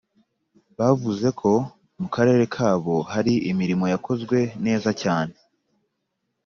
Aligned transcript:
bavuze 0.77 1.27
ko 1.39 1.51
mu 1.99 2.07
karere 2.15 2.43
kabo 2.55 2.95
hari 3.11 3.33
imirimo 3.51 3.85
yakozwe 3.93 4.37
neza 4.65 4.89
cyane 5.01 5.33